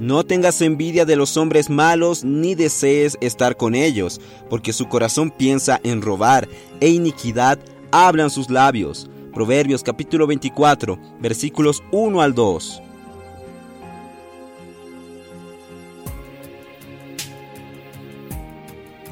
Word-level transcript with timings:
No 0.00 0.22
tengas 0.24 0.60
envidia 0.62 1.04
de 1.04 1.16
los 1.16 1.36
hombres 1.36 1.68
malos 1.68 2.22
ni 2.22 2.54
desees 2.54 3.18
estar 3.20 3.56
con 3.56 3.74
ellos, 3.74 4.20
porque 4.48 4.72
su 4.72 4.88
corazón 4.88 5.30
piensa 5.30 5.80
en 5.82 6.02
robar 6.02 6.48
e 6.80 6.88
iniquidad 6.88 7.58
hablan 7.90 8.30
sus 8.30 8.48
labios. 8.48 9.10
Proverbios 9.34 9.82
capítulo 9.82 10.28
24, 10.28 10.98
versículos 11.20 11.82
1 11.90 12.20
al 12.20 12.32
2. 12.34 12.82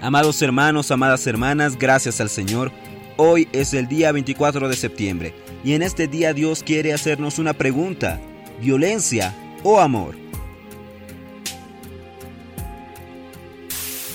Amados 0.00 0.40
hermanos, 0.42 0.92
amadas 0.92 1.26
hermanas, 1.26 1.76
gracias 1.76 2.20
al 2.20 2.28
Señor. 2.28 2.70
Hoy 3.16 3.48
es 3.50 3.74
el 3.74 3.88
día 3.88 4.12
24 4.12 4.68
de 4.68 4.76
septiembre 4.76 5.34
y 5.64 5.72
en 5.72 5.82
este 5.82 6.06
día 6.06 6.32
Dios 6.32 6.62
quiere 6.62 6.92
hacernos 6.92 7.40
una 7.40 7.52
pregunta. 7.52 8.20
¿Violencia 8.60 9.34
o 9.64 9.80
amor? 9.80 10.27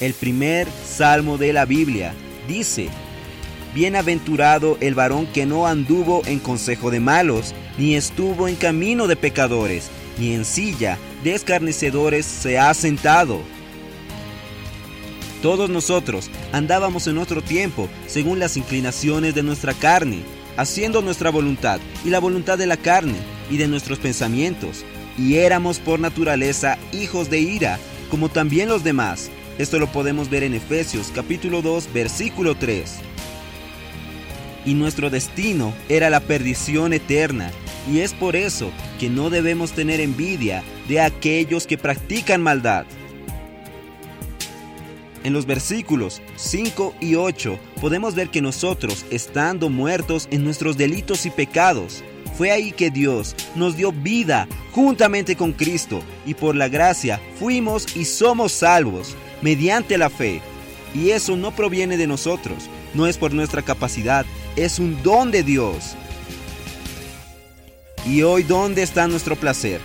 El 0.00 0.14
primer 0.14 0.68
salmo 0.86 1.38
de 1.38 1.52
la 1.52 1.64
Biblia. 1.64 2.14
Dice, 2.46 2.88
Bienaventurado 3.74 4.78
el 4.80 4.94
varón 4.94 5.26
que 5.26 5.46
no 5.46 5.66
anduvo 5.66 6.22
en 6.26 6.38
consejo 6.38 6.90
de 6.90 7.00
malos, 7.00 7.54
ni 7.76 7.94
estuvo 7.94 8.48
en 8.48 8.56
camino 8.56 9.06
de 9.06 9.16
pecadores, 9.16 9.90
ni 10.18 10.34
en 10.34 10.44
silla 10.44 10.98
de 11.22 11.34
escarnecedores 11.34 12.24
se 12.24 12.58
ha 12.58 12.72
sentado 12.74 13.40
todos 15.42 15.70
nosotros 15.70 16.30
andábamos 16.52 17.06
en 17.06 17.18
otro 17.18 17.42
tiempo 17.42 17.88
según 18.06 18.40
las 18.40 18.56
inclinaciones 18.56 19.34
de 19.36 19.44
nuestra 19.44 19.72
carne, 19.72 20.22
haciendo 20.56 21.00
nuestra 21.00 21.30
voluntad 21.30 21.78
y 22.04 22.10
la 22.10 22.18
voluntad 22.18 22.58
de 22.58 22.66
la 22.66 22.76
carne 22.76 23.14
y 23.48 23.56
de 23.56 23.68
nuestros 23.68 23.98
pensamientos, 23.98 24.84
y 25.16 25.36
éramos 25.36 25.78
por 25.78 26.00
naturaleza 26.00 26.76
hijos 26.92 27.30
de 27.30 27.38
ira, 27.38 27.78
como 28.10 28.28
también 28.28 28.68
los 28.68 28.82
demás. 28.82 29.30
Esto 29.58 29.78
lo 29.78 29.90
podemos 29.90 30.30
ver 30.30 30.44
en 30.44 30.54
Efesios 30.54 31.10
capítulo 31.14 31.62
2 31.62 31.92
versículo 31.92 32.54
3. 32.54 32.98
Y 34.64 34.74
nuestro 34.74 35.10
destino 35.10 35.74
era 35.88 36.10
la 36.10 36.20
perdición 36.20 36.92
eterna, 36.92 37.50
y 37.90 38.00
es 38.00 38.12
por 38.12 38.36
eso 38.36 38.70
que 39.00 39.08
no 39.08 39.30
debemos 39.30 39.72
tener 39.72 40.00
envidia 40.00 40.62
de 40.88 41.00
aquellos 41.00 41.66
que 41.66 41.78
practican 41.78 42.42
maldad 42.42 42.86
en 45.24 45.32
los 45.32 45.46
versículos 45.46 46.22
5 46.36 46.94
y 47.00 47.16
8 47.16 47.58
podemos 47.80 48.14
ver 48.14 48.30
que 48.30 48.40
nosotros, 48.40 49.04
estando 49.10 49.68
muertos 49.68 50.28
en 50.30 50.44
nuestros 50.44 50.76
delitos 50.78 51.26
y 51.26 51.30
pecados, 51.30 52.02
fue 52.36 52.50
ahí 52.50 52.72
que 52.72 52.90
Dios 52.90 53.34
nos 53.54 53.76
dio 53.76 53.92
vida 53.92 54.48
juntamente 54.72 55.36
con 55.36 55.52
Cristo 55.52 56.00
y 56.24 56.34
por 56.34 56.54
la 56.54 56.68
gracia 56.68 57.20
fuimos 57.38 57.96
y 57.96 58.04
somos 58.04 58.52
salvos 58.52 59.16
mediante 59.42 59.98
la 59.98 60.10
fe. 60.10 60.40
Y 60.94 61.10
eso 61.10 61.36
no 61.36 61.52
proviene 61.52 61.96
de 61.96 62.06
nosotros, 62.06 62.68
no 62.94 63.06
es 63.06 63.18
por 63.18 63.34
nuestra 63.34 63.62
capacidad, 63.62 64.24
es 64.56 64.78
un 64.78 65.02
don 65.02 65.30
de 65.30 65.42
Dios. 65.42 65.94
¿Y 68.06 68.22
hoy 68.22 68.42
dónde 68.42 68.82
está 68.82 69.06
nuestro 69.06 69.36
placer? 69.36 69.80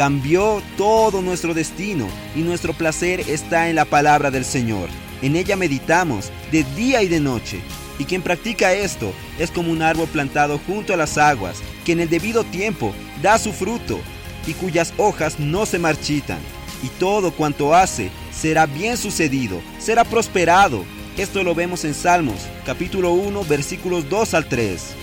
cambió 0.00 0.62
todo 0.76 1.20
nuestro 1.20 1.54
destino 1.54 2.08
y 2.34 2.40
nuestro 2.40 2.72
placer 2.72 3.20
está 3.28 3.68
en 3.68 3.76
la 3.76 3.84
palabra 3.84 4.30
del 4.30 4.46
Señor. 4.46 4.88
En 5.20 5.36
ella 5.36 5.56
meditamos 5.56 6.30
de 6.50 6.64
día 6.74 7.02
y 7.02 7.08
de 7.08 7.20
noche. 7.20 7.60
Y 7.98 8.04
quien 8.04 8.22
practica 8.22 8.72
esto 8.72 9.12
es 9.38 9.50
como 9.50 9.70
un 9.70 9.82
árbol 9.82 10.08
plantado 10.08 10.58
junto 10.66 10.94
a 10.94 10.96
las 10.96 11.18
aguas, 11.18 11.58
que 11.84 11.92
en 11.92 12.00
el 12.00 12.08
debido 12.08 12.44
tiempo 12.44 12.94
da 13.20 13.38
su 13.38 13.52
fruto 13.52 14.00
y 14.46 14.54
cuyas 14.54 14.94
hojas 14.96 15.38
no 15.38 15.66
se 15.66 15.78
marchitan. 15.78 16.38
Y 16.82 16.88
todo 16.98 17.32
cuanto 17.32 17.74
hace 17.74 18.10
será 18.40 18.64
bien 18.64 18.96
sucedido, 18.96 19.60
será 19.78 20.02
prosperado. 20.04 20.84
Esto 21.18 21.42
lo 21.42 21.54
vemos 21.54 21.84
en 21.84 21.92
Salmos 21.92 22.46
capítulo 22.64 23.12
1 23.12 23.44
versículos 23.44 24.08
2 24.08 24.34
al 24.34 24.46
3. 24.46 24.94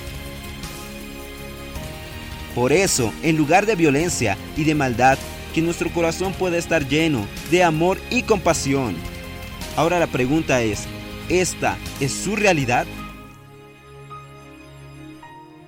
Por 2.55 2.73
eso, 2.73 3.13
en 3.21 3.37
lugar 3.37 3.67
de 3.67 3.75
violencia 3.75 4.35
y 4.55 4.63
de 4.63 4.73
maldad, 4.73 5.19
que 5.53 5.61
nuestro 5.61 5.91
corazón 5.91 6.33
pueda 6.33 6.57
estar 6.57 6.87
lleno 6.87 7.27
de 7.51 7.63
amor 7.63 7.99
y 8.09 8.23
compasión. 8.23 8.95
Ahora 9.75 9.99
la 9.99 10.07
pregunta 10.07 10.63
es, 10.63 10.85
¿esta 11.29 11.77
es 11.99 12.11
su 12.11 12.35
realidad? 12.35 12.87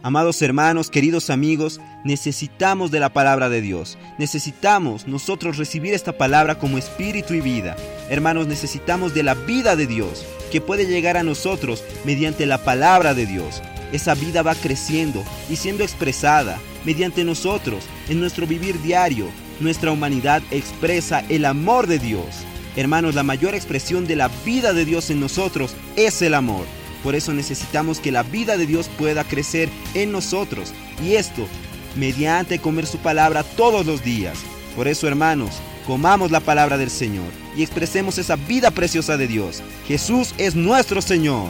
Amados 0.01 0.41
hermanos, 0.41 0.89
queridos 0.89 1.29
amigos, 1.29 1.81
necesitamos 2.05 2.89
de 2.89 3.01
la 3.01 3.11
palabra 3.11 3.49
de 3.49 3.59
Dios. 3.59 3.97
Necesitamos 4.17 5.07
nosotros 5.07 5.57
recibir 5.57 5.93
esta 5.93 6.17
palabra 6.17 6.57
como 6.57 6.77
espíritu 6.77 7.33
y 7.33 7.41
vida. 7.41 7.75
Hermanos, 8.09 8.47
necesitamos 8.47 9.13
de 9.13 9.23
la 9.23 9.33
vida 9.33 9.75
de 9.75 9.87
Dios, 9.87 10.25
que 10.53 10.61
puede 10.61 10.85
llegar 10.85 11.17
a 11.17 11.23
nosotros 11.23 11.83
mediante 12.05 12.45
la 12.45 12.59
palabra 12.59 13.13
de 13.13 13.25
Dios. 13.25 13.61
Esa 13.91 14.15
vida 14.15 14.41
va 14.41 14.55
creciendo 14.55 15.21
y 15.49 15.57
siendo 15.57 15.83
expresada 15.83 16.59
mediante 16.85 17.25
nosotros, 17.25 17.83
en 18.07 18.21
nuestro 18.21 18.47
vivir 18.47 18.81
diario, 18.81 19.27
nuestra 19.59 19.91
humanidad 19.91 20.41
expresa 20.49 21.25
el 21.27 21.43
amor 21.43 21.87
de 21.87 21.99
Dios. 21.99 22.45
Hermanos, 22.77 23.15
la 23.15 23.23
mayor 23.23 23.53
expresión 23.53 24.07
de 24.07 24.15
la 24.15 24.29
vida 24.45 24.71
de 24.71 24.85
Dios 24.85 25.09
en 25.09 25.19
nosotros 25.19 25.75
es 25.97 26.21
el 26.21 26.35
amor. 26.35 26.78
Por 27.03 27.15
eso 27.15 27.33
necesitamos 27.33 27.99
que 27.99 28.11
la 28.11 28.23
vida 28.23 28.57
de 28.57 28.65
Dios 28.65 28.89
pueda 28.97 29.23
crecer 29.23 29.69
en 29.93 30.11
nosotros. 30.11 30.73
Y 31.03 31.15
esto 31.15 31.47
mediante 31.95 32.59
comer 32.59 32.85
su 32.85 32.97
palabra 32.97 33.43
todos 33.43 33.85
los 33.85 34.03
días. 34.03 34.37
Por 34.75 34.87
eso, 34.87 35.07
hermanos, 35.07 35.55
comamos 35.85 36.31
la 36.31 36.39
palabra 36.39 36.77
del 36.77 36.89
Señor 36.89 37.31
y 37.55 37.63
expresemos 37.63 38.17
esa 38.17 38.35
vida 38.35 38.71
preciosa 38.71 39.17
de 39.17 39.27
Dios. 39.27 39.61
Jesús 39.87 40.33
es 40.37 40.55
nuestro 40.55 41.01
Señor. 41.01 41.49